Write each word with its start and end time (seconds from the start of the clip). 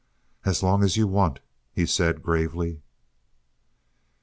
"As 0.45 0.63
long 0.63 0.81
as 0.83 0.97
you 0.97 1.05
want," 1.05 1.41
he 1.71 1.85
said 1.85 2.23
gravely. 2.23 2.81